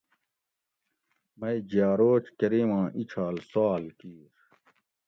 [1.39, 4.29] مئی جیاروچ کریماں ایچھال سال کیر